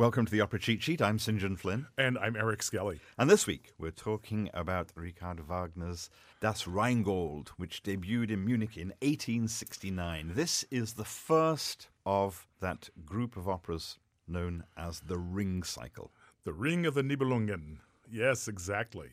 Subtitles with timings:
[0.00, 1.02] Welcome to the Opera Cheat Sheet.
[1.02, 1.38] I'm St.
[1.38, 1.86] John Flynn.
[1.98, 3.00] And I'm Eric Skelly.
[3.18, 6.08] And this week we're talking about Richard Wagner's
[6.40, 10.32] Das Rheingold, which debuted in Munich in 1869.
[10.34, 16.12] This is the first of that group of operas known as the Ring Cycle.
[16.44, 17.80] The Ring of the Nibelungen.
[18.10, 19.10] Yes, exactly.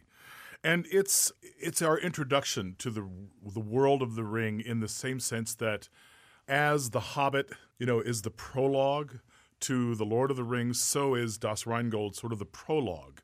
[0.64, 3.06] And it's it's our introduction to the
[3.46, 5.90] the world of the ring in the same sense that
[6.48, 9.20] as The Hobbit, you know, is the prologue
[9.62, 13.22] to The Lord of the Rings, so is Das Rheingold sort of the prologue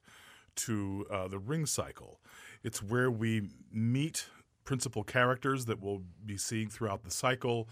[0.55, 2.19] to uh, the Ring Cycle.
[2.63, 4.27] It's where we meet
[4.63, 7.67] principal characters that we'll be seeing throughout the cycle.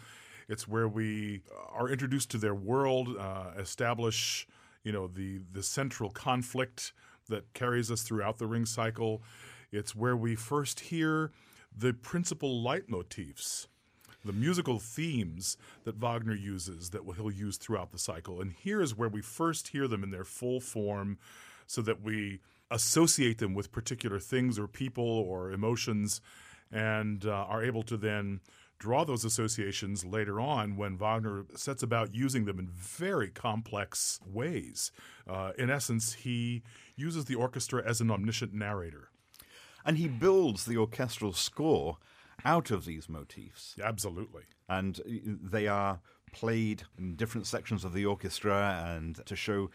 [0.48, 4.48] It's where we are introduced to their world, uh, establish,
[4.84, 6.94] you know, the the central conflict
[7.30, 9.22] that carries us throughout the Ring Cycle.
[9.72, 11.32] It's where we first hear
[11.76, 13.68] the principal leitmotifs
[14.24, 18.42] the musical themes that Wagner uses that he'll use throughout the cycle.
[18.42, 21.18] And here is where we first hear them in their full form
[21.68, 22.40] so that we
[22.70, 26.22] associate them with particular things or people or emotions
[26.72, 28.40] and uh, are able to then
[28.80, 34.92] draw those associations later on when Wagner sets about using them in very complex ways.
[35.30, 36.64] Uh, in essence, he
[36.96, 39.10] uses the orchestra as an omniscient narrator.
[39.86, 41.98] And he builds the orchestral score
[42.46, 43.76] out of these motifs.
[43.82, 44.44] Absolutely.
[44.70, 46.00] And uh, they are
[46.32, 49.70] played in different sections of the orchestra and to show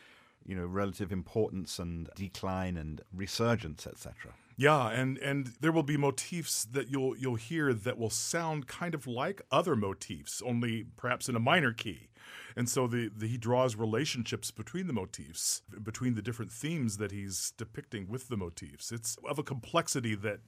[0.44, 5.96] you know relative importance and decline and resurgence etc yeah and and there will be
[5.96, 11.28] motifs that you'll you'll hear that will sound kind of like other motifs only perhaps
[11.28, 12.08] in a minor key
[12.58, 17.10] and so the, the, he draws relationships between the motifs between the different themes that
[17.10, 20.40] he's depicting with the motifs it's of a complexity that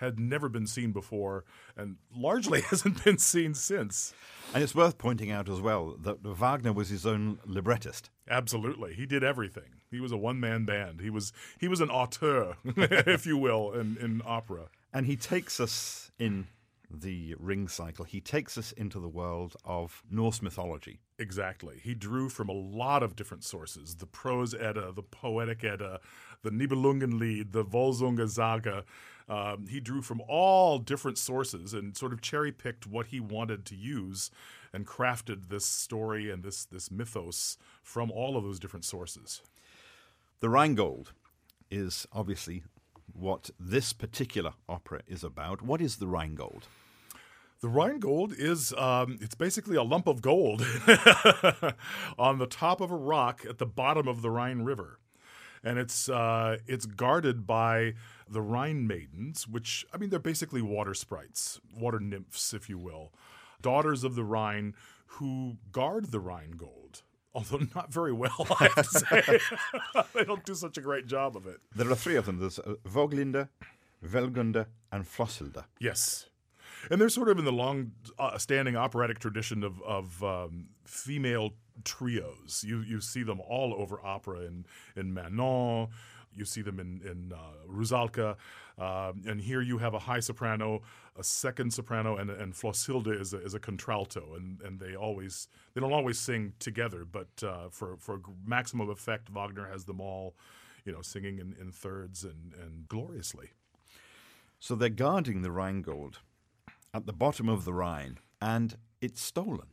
[0.00, 1.44] had never been seen before
[1.76, 4.14] and largely hasn't been seen since.
[4.52, 8.10] And it's worth pointing out as well that Wagner was his own librettist.
[8.28, 8.94] Absolutely.
[8.94, 9.80] He did everything.
[9.90, 11.00] He was a one man band.
[11.00, 14.68] He was he was an auteur, if you will, in, in opera.
[14.92, 16.46] And he takes us in
[16.90, 21.00] the ring cycle, he takes us into the world of Norse mythology.
[21.18, 21.80] Exactly.
[21.82, 26.00] He drew from a lot of different sources the prose Edda, the poetic Edda,
[26.42, 28.84] the Nibelungenlied, the Volsunga Saga.
[29.28, 33.64] Um, he drew from all different sources and sort of cherry picked what he wanted
[33.66, 34.30] to use
[34.72, 39.42] and crafted this story and this, this mythos from all of those different sources.
[40.40, 41.12] The Rheingold
[41.70, 42.64] is obviously
[43.12, 45.62] what this particular opera is about.
[45.62, 46.66] What is the Rheingold?
[47.60, 50.62] The Rheingold is um, it's basically a lump of gold
[52.18, 54.98] on the top of a rock at the bottom of the Rhine River,
[55.62, 57.94] and it's uh, it's guarded by
[58.26, 63.12] the Rhine maidens, which I mean they're basically water sprites, water nymphs, if you will,
[63.60, 64.74] daughters of the Rhine
[65.14, 67.02] who guard the Rheingold
[67.34, 69.40] although not very well, I have to say.
[70.14, 71.60] they don't do such a great job of it.
[71.74, 72.40] There are three of them.
[72.40, 73.48] There's uh, Woglinde,
[74.04, 75.64] Wellgunde, and Flosshilde.
[75.78, 76.26] Yes.
[76.90, 78.38] And they're sort of in the long uh,
[78.76, 81.50] operatic tradition of, of um, female
[81.84, 82.64] trios.
[82.66, 85.88] You, you see them all over opera in, in Manon,
[86.32, 88.36] you see them in, in uh, Rusalka.
[88.78, 90.80] Uh, and here you have a high soprano,
[91.18, 94.34] a second soprano, and, and Flosshilde is a, is a contralto.
[94.36, 99.28] And, and they always they don't always sing together, but uh, for, for maximum effect,
[99.28, 100.34] Wagner has them all
[100.84, 103.50] you know, singing in, in thirds and, and gloriously.
[104.58, 106.18] So they're guarding the Rheingold
[106.92, 109.68] at the bottom of the Rhine, and it's stolen.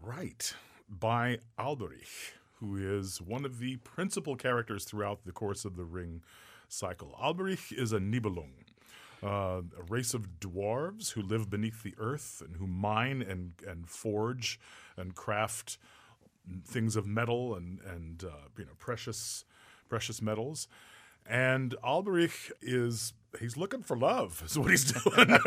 [0.00, 0.54] Right,
[0.88, 6.22] by Alberich who is one of the principal characters throughout the course of the Ring
[6.68, 7.14] cycle.
[7.22, 8.64] Alberich is a Nibelung,
[9.22, 13.88] uh, a race of dwarves who live beneath the earth and who mine and, and
[13.88, 14.58] forge
[14.96, 15.78] and craft
[16.64, 19.44] things of metal and, and uh, you know precious
[19.88, 20.68] precious metals.
[21.28, 25.38] And Alberich is he's looking for love is what he's doing.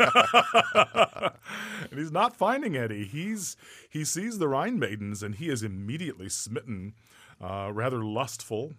[1.90, 3.56] And he's not finding any he's
[3.88, 6.94] he sees the rhine maidens and he is immediately smitten
[7.40, 8.72] uh, rather lustful.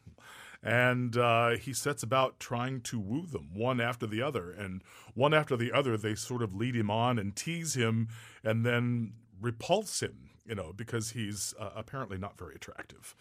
[0.63, 4.51] And uh, he sets about trying to woo them one after the other.
[4.51, 4.83] And
[5.15, 8.09] one after the other they sort of lead him on and tease him
[8.43, 13.15] and then repulse him you know because he's uh, apparently not very attractive.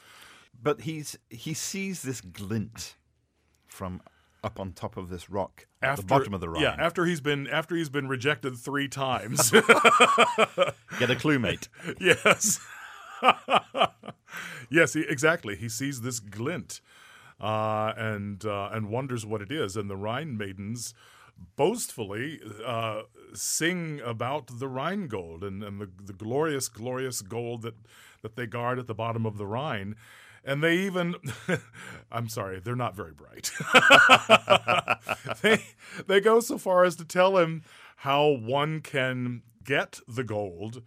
[0.61, 2.97] But he's he sees this glint
[3.67, 4.03] from
[4.43, 6.63] up on top of this rock at after, the bottom of the Rhine.
[6.63, 9.51] Yeah, after he's been after he's been rejected three times.
[10.99, 11.69] Get a clue, mate.
[12.01, 12.61] yes.
[14.71, 15.57] yes, he, exactly.
[15.57, 16.81] He sees this glint
[17.41, 19.77] uh, and uh, and wonders what it is.
[19.77, 20.95] And the Rhine maidens
[21.57, 23.03] boastfully uh,
[23.33, 27.75] sing about the Rhine gold and, and the, the glorious, glorious gold that,
[28.23, 29.97] that they guard at the bottom of the Rhine.
[30.45, 31.17] And they even,
[32.13, 33.51] I'm sorry, they're not very bright.
[35.43, 35.63] they,
[36.07, 37.63] they go so far as to tell him
[37.97, 40.83] how one can get the gold,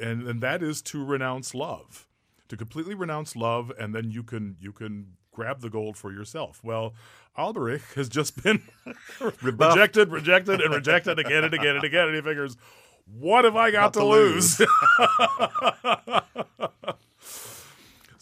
[0.00, 2.06] and, and that is to renounce love,
[2.48, 6.60] to completely renounce love, and then you can you can grab the gold for yourself.
[6.64, 6.94] Well,
[7.36, 8.62] Alberich has just been
[9.42, 12.56] rejected, rejected, and rejected again and again and again, and he figures,
[13.06, 14.62] what have I got, to, to lose?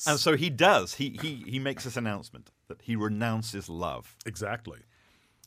[0.07, 0.95] And so he does.
[0.95, 4.81] He, he, he makes this announcement that he renounces love exactly.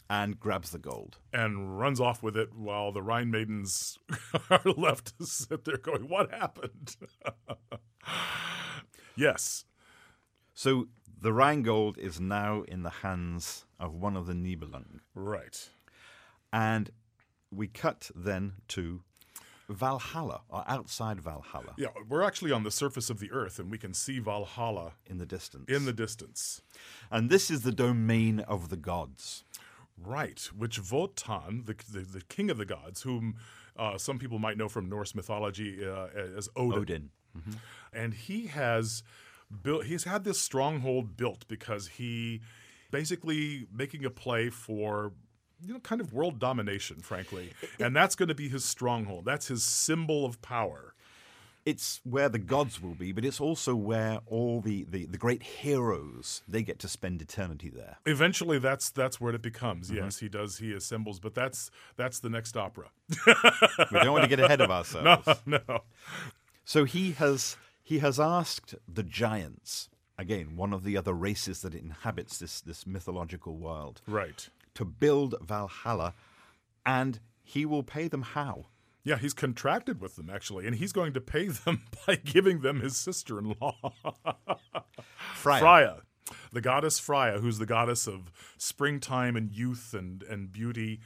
[0.09, 1.17] and grabs the gold.
[1.33, 3.97] and runs off with it while the Rhine maidens
[4.49, 6.95] are left to sit there going, What happened?
[9.15, 9.65] yes.
[10.53, 10.87] So
[11.19, 14.99] the Rhine gold is now in the hands of one of the Nibelung.
[15.13, 15.69] Right.
[16.53, 16.91] And
[17.51, 19.01] we cut then to
[19.69, 23.77] Valhalla, or outside Valhalla Yeah, we're actually on the surface of the earth and we
[23.77, 25.65] can see Valhalla in the distance.
[25.67, 26.61] in the distance.
[27.11, 29.43] and this is the domain of the gods.
[29.97, 33.35] Right, which Wotan, the, the, the king of the gods, whom
[33.77, 36.07] uh, some people might know from Norse mythology uh,
[36.37, 37.09] as Odin, Odin.
[37.93, 39.03] and he has
[39.63, 39.85] built.
[39.85, 42.41] He's had this stronghold built because he
[42.91, 45.13] basically making a play for
[45.61, 49.25] you know kind of world domination, frankly, and that's going to be his stronghold.
[49.25, 50.93] That's his symbol of power.
[51.65, 55.41] It's where the gods will be, but it's also where all the, the, the great
[55.41, 57.97] heroes they get to spend eternity there.
[58.05, 59.87] Eventually, that's that's where it becomes.
[59.87, 60.03] Mm-hmm.
[60.03, 60.59] Yes, he does.
[60.59, 62.89] He assembles, but that's that's the next opera.
[63.91, 65.27] We don't want to get ahead of ourselves.
[65.45, 65.79] No, no.
[66.65, 71.73] So he has he has asked the giants, again, one of the other races that
[71.75, 74.49] inhabits this, this mythological world, Right.
[74.75, 76.13] To build Valhalla,
[76.85, 78.67] and he will pay them how?
[79.03, 82.81] Yeah, he's contracted with them actually, and he's going to pay them by giving them
[82.81, 83.93] his sister-in-law,
[85.33, 85.59] Freya.
[85.59, 85.97] Freya,
[86.51, 90.99] the goddess Freya, who's the goddess of springtime and youth and and beauty.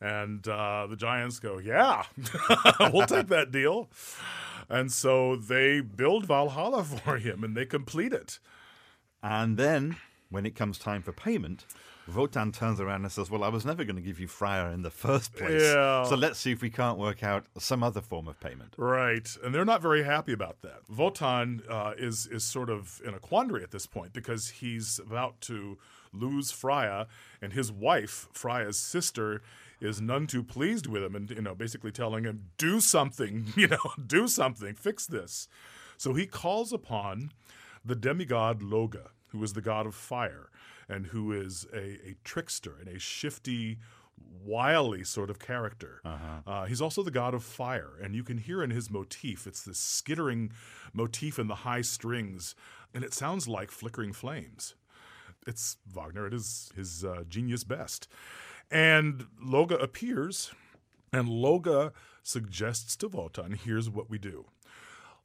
[0.00, 2.04] And uh, the giants go, yeah,
[2.92, 3.88] we'll take that deal.
[4.68, 8.40] And so they build Valhalla for him, and they complete it.
[9.22, 9.96] And then,
[10.28, 11.66] when it comes time for payment,
[12.14, 14.82] Wotan turns around and says, Well, I was never going to give you Freya in
[14.82, 15.62] the first place.
[15.62, 16.04] Yeah.
[16.04, 18.74] So let's see if we can't work out some other form of payment.
[18.76, 20.80] Right, and they're not very happy about that.
[20.88, 25.40] Wotan uh, is is sort of in a quandary at this point because he's about
[25.42, 25.78] to
[26.12, 27.06] lose Freya,
[27.40, 29.42] and his wife, Freya's sister,
[29.80, 33.68] is none too pleased with him, and you know, basically telling him, "Do something, you
[33.68, 35.48] know, do something, fix this."
[35.96, 37.32] So he calls upon
[37.84, 38.98] the demigod Loge,
[39.28, 40.48] who is the god of fire,
[40.92, 43.78] and who is a, a trickster and a shifty,
[44.44, 46.00] wily sort of character.
[46.46, 49.62] Uh, he's also the god of fire, and you can hear in his motif, it's
[49.62, 50.52] this skittering
[50.92, 52.54] motif in the high strings,
[52.94, 54.74] and it sounds like flickering flames.
[55.46, 58.06] It's Wagner at his, his uh, genius best.
[58.70, 60.52] And Loge appears,
[61.12, 61.92] and Loge
[62.22, 64.46] suggests to Wotan, here's what we do.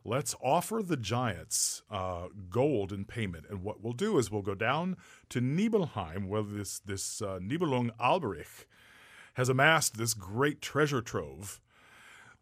[0.10, 4.56] Let's offer the giants uh, gold in payment, and what we'll do is we'll go
[4.56, 4.96] down
[5.28, 8.64] to Nibelheim, where this this uh, Nibelung Alberich
[9.34, 11.60] has amassed this great treasure trove.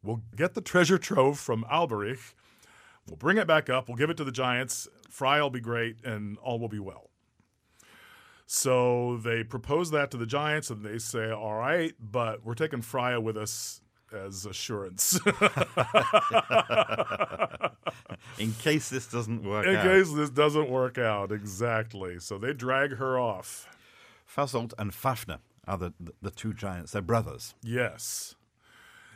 [0.03, 2.35] We'll get the treasure trove from Alberich.
[3.07, 3.87] We'll bring it back up.
[3.87, 4.87] We'll give it to the giants.
[5.09, 7.09] Fry will be great, and all will be well.
[8.45, 12.83] So they propose that to the giants, and they say, "All right, but we're taking
[12.83, 13.81] Freya with us
[14.15, 15.19] as assurance."
[18.37, 19.83] In case this doesn't work In out.
[19.83, 22.19] case this doesn't work out, exactly.
[22.19, 23.67] So they drag her off.
[24.27, 26.91] Fasolt and Fafner are the, the, two giants.
[26.91, 27.55] They're brothers.
[27.63, 28.35] Yes.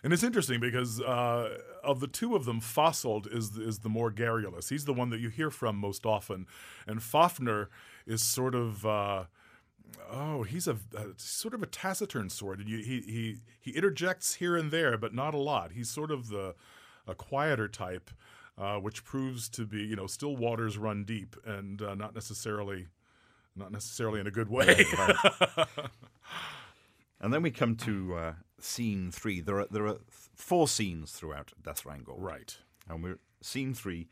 [0.03, 4.11] And it's interesting because uh, of the two of them, Fasolt is is the more
[4.11, 4.69] garrulous.
[4.69, 6.47] He's the one that you hear from most often,
[6.87, 7.67] and Fafner
[8.07, 9.25] is sort of uh,
[10.12, 12.62] oh, he's a, a sort of a taciturn sort.
[12.62, 15.72] He he he interjects here and there, but not a lot.
[15.72, 16.55] He's sort of the
[17.08, 18.10] a quieter type,
[18.58, 22.88] uh, which proves to be you know still waters run deep, and uh, not necessarily
[23.55, 24.86] not necessarily in a good way.
[27.22, 29.41] And then we come to uh, scene three.
[29.41, 32.22] There are there are four scenes throughout Das Rheingold.
[32.22, 32.58] right.
[32.88, 34.08] And we're scene three,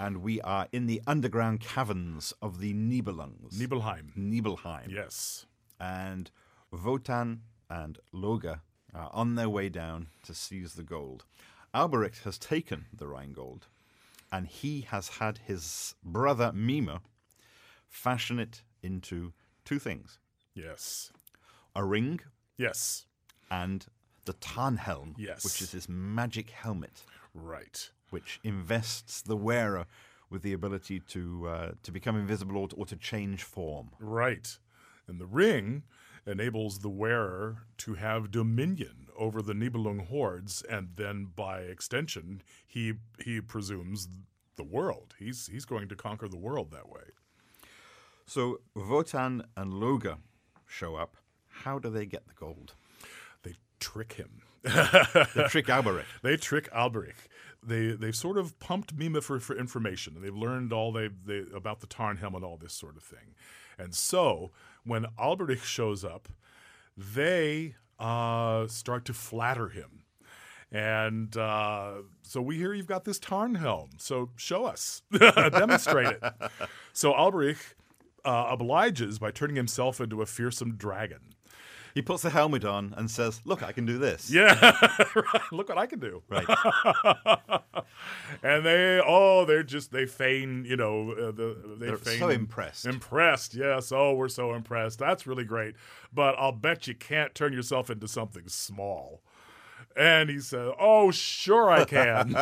[0.00, 3.52] and we are in the underground caverns of the Nibelungs.
[3.58, 4.12] Nibelheim.
[4.16, 4.88] Nibelheim.
[4.90, 5.44] Yes.
[5.78, 6.30] And
[6.72, 8.46] Wotan and Loge
[8.94, 11.26] are on their way down to seize the gold.
[11.74, 13.66] Alberich has taken the Rheingold,
[14.32, 17.00] and he has had his brother Mime
[17.86, 19.32] fashion it into
[19.66, 20.18] two things
[20.54, 21.12] Yes.
[21.76, 22.20] a ring
[22.56, 23.06] Yes.
[23.50, 23.86] and
[24.24, 25.44] the Tarnhelm, Yes.
[25.44, 27.04] which is this magic helmet
[27.34, 27.90] Right.
[28.10, 29.86] Which invests the wearer
[30.28, 33.90] with the ability to uh, to become invisible or to, or to change form.
[33.98, 34.58] Right.
[35.08, 35.82] And the ring
[36.26, 42.94] enables the wearer to have dominion over the Nibelung hordes, and then by extension, he
[43.24, 44.08] he presumes
[44.56, 45.14] the world.
[45.18, 47.12] He's he's going to conquer the world that way.
[48.26, 50.16] So Wotan and Loge
[50.66, 51.16] show up.
[51.48, 52.74] How do they get the gold?
[53.42, 54.42] They trick him.
[54.62, 56.04] They trick Alberich.
[56.22, 57.28] They trick Alberich.
[57.62, 60.16] They they've sort of pumped Mime for, for information.
[60.16, 63.34] And they've learned all they, they about the Tarnhelm and all this sort of thing.
[63.78, 64.50] And so
[64.84, 66.28] when Alberich shows up,
[66.96, 70.04] they uh, start to flatter him.
[70.72, 74.00] And uh, so we hear you've got this Tarnhelm.
[74.00, 76.22] So show us, demonstrate it.
[76.92, 77.74] So Alberich
[78.24, 81.34] uh, obliges by turning himself into a fearsome dragon.
[81.94, 84.52] He puts the helmet on and says, "Look, I can do this." Yeah,
[85.52, 86.22] look what I can do.
[86.28, 86.46] Right.
[88.42, 92.28] and they, oh, they're just they feign, you know, uh, the they They're feign so
[92.28, 92.86] impressed.
[92.86, 93.92] Impressed, yes.
[93.92, 94.98] Oh, we're so impressed.
[94.98, 95.74] That's really great.
[96.12, 99.22] But I'll bet you can't turn yourself into something small.
[99.96, 102.36] And he said, "Oh, sure I can,"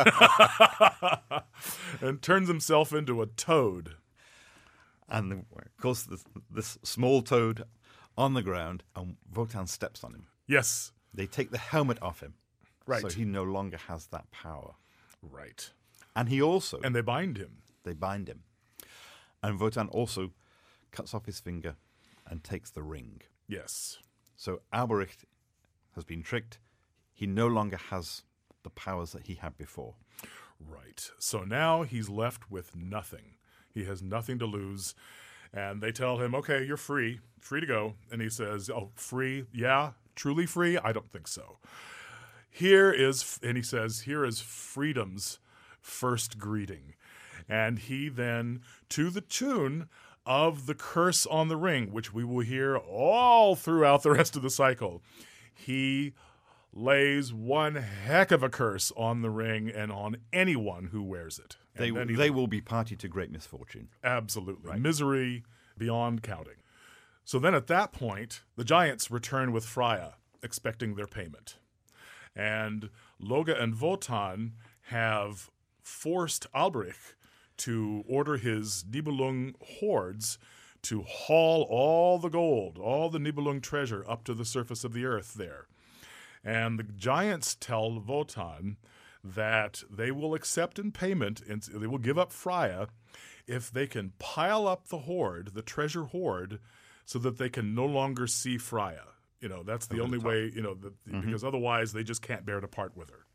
[2.01, 3.95] and turns himself into a toad.
[5.11, 7.63] And of course, this, this small toad
[8.19, 10.27] on the ground, and Wotan steps on him.
[10.47, 12.33] Yes, They take the helmet off him,
[12.85, 14.73] right, so he no longer has that power.
[15.23, 15.71] right.
[16.15, 17.61] And he also And they bind him.
[17.83, 18.43] they bind him,
[19.41, 20.31] and Wotan also
[20.91, 21.75] cuts off his finger
[22.27, 23.21] and takes the ring.
[23.47, 23.97] Yes,
[24.35, 25.23] So Alberich
[25.95, 26.59] has been tricked.
[27.13, 28.23] He no longer has
[28.63, 29.95] the powers that he had before.
[30.59, 31.09] Right.
[31.19, 33.35] So now he's left with nothing.
[33.73, 34.93] He has nothing to lose.
[35.53, 37.95] And they tell him, okay, you're free, free to go.
[38.11, 39.45] And he says, oh, free?
[39.53, 40.77] Yeah, truly free?
[40.77, 41.57] I don't think so.
[42.49, 45.39] Here is, and he says, here is freedom's
[45.81, 46.93] first greeting.
[47.47, 49.87] And he then, to the tune
[50.25, 54.43] of the curse on the ring, which we will hear all throughout the rest of
[54.43, 55.01] the cycle,
[55.53, 56.13] he
[56.73, 61.57] lays one heck of a curse on the ring and on anyone who wears it.
[61.75, 63.89] And They, they will be party to great misfortune.
[64.03, 65.43] absolutely misery
[65.77, 66.57] beyond counting.
[67.23, 71.57] So then at that point, the giants return with Freya, expecting their payment.
[72.35, 75.49] And Loge and Wotan have
[75.81, 77.13] forced Alberich
[77.57, 80.37] to order his Nibelung hordes
[80.83, 85.05] to haul all the gold, all the Nibelung treasure up to the surface of the
[85.05, 85.67] earth there.
[86.49, 88.77] And the giants tell Wotan
[89.23, 92.87] that they will accept in payment, and they will give up Freya
[93.45, 96.59] if they can pile up the hoard, the treasure hoard,
[97.05, 99.03] so that they can no longer see Freya.
[99.39, 101.21] You know, that's the only way, you know, that, mm-hmm.
[101.21, 103.25] because otherwise they just can't bear to part with her.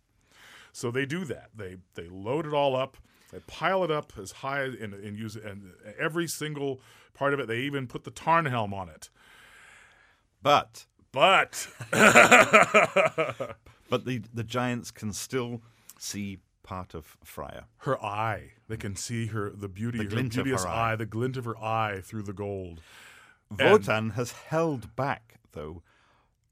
[0.72, 1.50] So they do that.
[1.54, 2.96] They they load it all up.
[3.30, 6.80] They pile it up as high and, and use and every single
[7.14, 7.46] part of it.
[7.46, 9.08] They even put the Tarnhelm on it.
[10.42, 11.68] But But
[13.88, 15.62] but the, the giants can still
[15.98, 17.66] see part of Freya.
[17.78, 20.92] her eye, they can see her the beauty, The her beauteous her eye.
[20.92, 20.96] eye.
[20.96, 22.80] the glint of her eye through the gold.
[23.58, 25.82] Wotan has held back, though,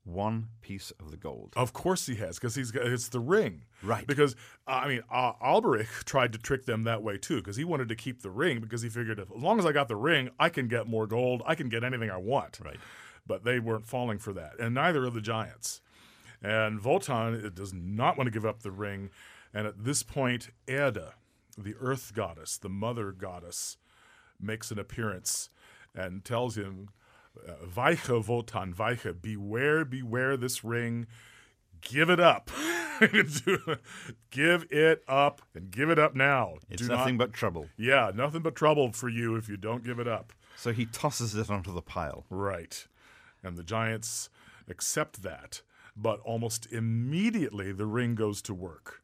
[0.04, 1.54] one piece of the gold.
[1.56, 4.06] Of course he has, because he's got it's the ring, Right.
[4.06, 4.36] Because
[4.68, 7.88] uh, I mean, uh, Alberich tried to trick them that way too, because he wanted
[7.88, 10.28] to keep the ring because he figured if, as long as I got the ring,
[10.38, 12.60] I can get more gold, I can get anything I want.
[12.64, 12.78] Right.
[13.26, 15.80] But they weren't falling for that, and neither are the giants.
[16.42, 19.10] And Wotan does not want to give up the ring,
[19.54, 21.14] and at this point, Erda,
[21.56, 23.76] the Earth goddess, the Mother goddess,
[24.40, 25.50] makes an appearance
[25.94, 26.88] and tells him,
[27.48, 31.06] uh, Weiche Wotan, Weiche, beware, beware this ring.
[31.80, 32.50] Give it up.
[34.30, 36.54] give it up and give it up now.
[36.70, 37.68] It's Do nothing not, but trouble.
[37.76, 40.32] yeah, nothing but trouble for you if you don't give it up.
[40.56, 42.24] So he tosses it onto the pile.
[42.30, 42.86] Right.
[43.42, 44.28] And the giants
[44.68, 45.62] accept that,
[45.96, 49.02] but almost immediately the ring goes to work.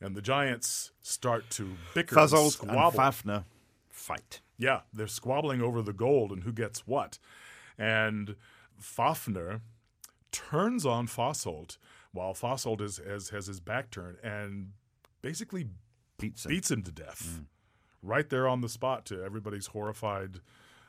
[0.00, 2.98] And the giants start to bicker and and squabble.
[2.98, 3.44] Fafner
[3.90, 4.40] fight.
[4.56, 7.18] Yeah, they're squabbling over the gold and who gets what.
[7.78, 8.36] And
[8.80, 9.60] Fafner
[10.32, 11.76] turns on Fasolt
[12.12, 14.72] while Fasolt is, has, has his back turned and
[15.22, 15.66] basically
[16.18, 16.50] Beats him.
[16.50, 17.40] beats him to death
[18.02, 20.40] right there on the spot to everybody's horrified,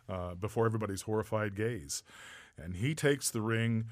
[0.10, 2.04] uh, before everybody's horrified gaze.
[2.58, 3.86] And he takes the ring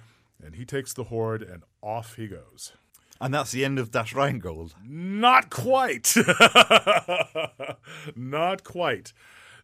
[0.44, 2.74] and he takes the hoard and off he goes.
[3.22, 4.76] And that's the end of Das Rheingold.
[4.88, 6.16] Not quite.
[8.16, 9.12] Not quite.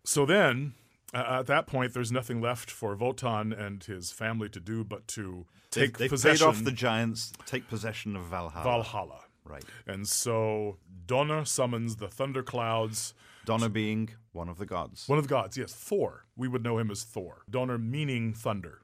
[0.03, 0.73] So then,
[1.13, 5.07] uh, at that point, there's nothing left for Wotan and his family to do but
[5.09, 8.63] to take They've possession paid off the giants, take possession of Valhalla.
[8.63, 9.19] Valhalla.
[9.45, 9.63] Right.
[9.87, 13.13] And so Donner summons the thunderclouds
[13.45, 15.07] Donner being one of the gods.
[15.07, 16.25] One of the gods, yes, Thor.
[16.35, 17.43] We would know him as Thor.
[17.49, 18.81] Donner meaning thunder.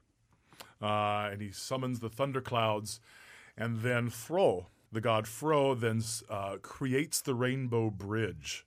[0.82, 3.00] Uh, and he summons the thunderclouds.
[3.56, 8.66] And then Fro, the god Fro, then uh, creates the rainbow bridge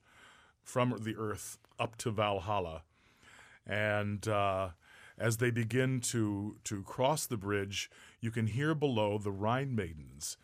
[0.62, 2.82] from the earth up to Valhalla.
[3.66, 4.70] And uh,
[5.18, 10.36] as they begin to, to cross the bridge, you can hear below the Rhine maidens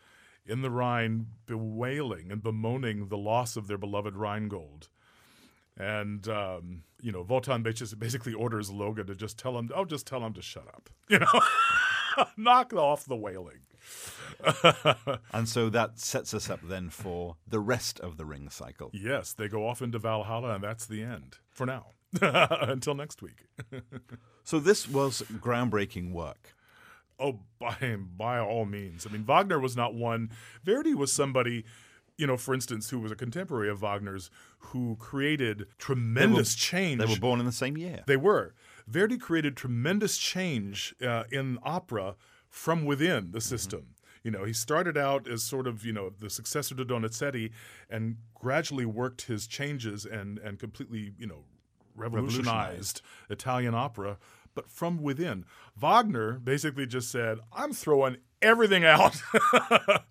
[0.45, 4.89] in the Rhine bewailing and bemoaning the loss of their beloved Rheingold.
[5.77, 10.23] And um, you know, Wotan basically orders Loge to just tell him, "Oh, just tell
[10.23, 13.59] him to shut up." You know, knock off the wailing.
[15.33, 18.89] and so that sets us up then for the rest of the ring cycle.
[18.93, 21.87] Yes, they go off into Valhalla, and that's the end for now.
[22.21, 23.47] Until next week.
[24.43, 26.55] so this was groundbreaking work.
[27.19, 29.05] Oh, by by all means.
[29.07, 30.31] I mean, Wagner was not one.
[30.63, 31.65] Verdi was somebody
[32.17, 34.29] you know, for instance, who was a contemporary of Wagner's,
[34.59, 36.99] who created tremendous they were, change.
[36.99, 38.03] They were born in the same year.
[38.05, 38.53] They were.
[38.87, 42.15] Verdi created tremendous change uh, in opera
[42.49, 43.79] from within the system.
[43.79, 43.89] Mm-hmm.
[44.23, 47.51] You know, he started out as sort of, you know, the successor to Donizetti
[47.89, 51.43] and gradually worked his changes and, and completely, you know,
[51.95, 53.01] revolutionized, revolutionized.
[53.29, 54.17] Italian opera,
[54.55, 55.45] but from within.
[55.75, 59.21] Wagner basically just said, I'm throwing everything out.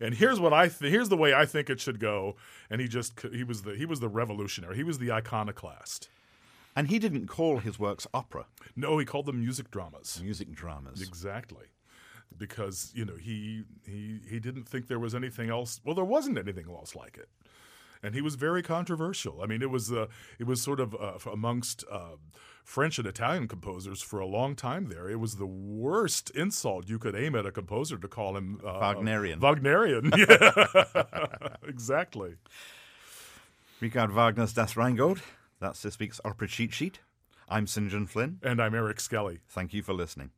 [0.00, 2.36] and here's what I th- here's the way I think it should go.
[2.68, 4.76] And he just he was the he was the revolutionary.
[4.76, 6.08] He was the iconoclast.
[6.76, 8.46] And he didn't call his works opera.
[8.76, 10.20] No, he called them music dramas.
[10.22, 11.02] Music dramas.
[11.02, 11.66] Exactly.
[12.38, 15.80] Because, you know, he he he didn't think there was anything else.
[15.84, 17.28] Well, there wasn't anything else like it.
[18.02, 19.40] And he was very controversial.
[19.42, 20.06] I mean, it was uh,
[20.38, 22.16] it was sort of uh, amongst uh,
[22.64, 25.10] French and Italian composers for a long time there.
[25.10, 28.78] It was the worst insult you could aim at a composer to call him uh,
[28.78, 29.40] Wagnerian.
[29.40, 32.36] Wagnerian, yeah, exactly.
[33.80, 35.20] Richard Wagner's Das Rheingold.
[35.58, 37.00] That's this week's opera cheat sheet.
[37.48, 37.90] I'm St.
[37.90, 38.38] John Flynn.
[38.42, 39.40] And I'm Eric Skelly.
[39.48, 40.30] Thank you for listening.